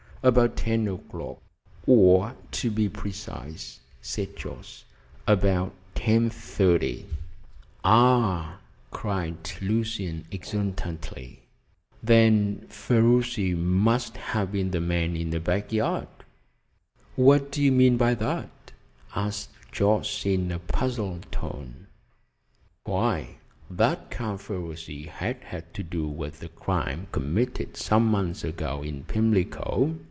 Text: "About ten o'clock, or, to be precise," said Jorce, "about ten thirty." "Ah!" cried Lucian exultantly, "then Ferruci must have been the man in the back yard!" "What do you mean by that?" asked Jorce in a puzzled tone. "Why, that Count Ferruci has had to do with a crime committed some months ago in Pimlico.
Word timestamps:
"About 0.23 0.55
ten 0.55 0.87
o'clock, 0.87 1.41
or, 1.87 2.35
to 2.51 2.69
be 2.69 2.87
precise," 2.87 3.79
said 4.03 4.35
Jorce, 4.35 4.83
"about 5.25 5.73
ten 5.95 6.29
thirty." 6.29 7.07
"Ah!" 7.83 8.59
cried 8.91 9.37
Lucian 9.63 10.25
exultantly, 10.29 11.47
"then 12.03 12.67
Ferruci 12.69 13.55
must 13.55 14.15
have 14.17 14.51
been 14.51 14.69
the 14.69 14.79
man 14.79 15.15
in 15.15 15.31
the 15.31 15.39
back 15.39 15.73
yard!" 15.73 16.07
"What 17.15 17.51
do 17.51 17.59
you 17.63 17.71
mean 17.71 17.97
by 17.97 18.13
that?" 18.13 18.73
asked 19.15 19.49
Jorce 19.71 20.23
in 20.27 20.51
a 20.51 20.59
puzzled 20.59 21.25
tone. 21.31 21.87
"Why, 22.83 23.37
that 23.71 24.11
Count 24.11 24.39
Ferruci 24.41 25.07
has 25.07 25.37
had 25.45 25.73
to 25.73 25.81
do 25.81 26.07
with 26.07 26.43
a 26.43 26.49
crime 26.49 27.07
committed 27.11 27.75
some 27.75 28.05
months 28.05 28.43
ago 28.43 28.83
in 28.83 29.03
Pimlico. 29.05 29.95